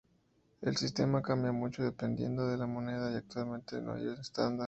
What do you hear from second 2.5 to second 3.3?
la moneda y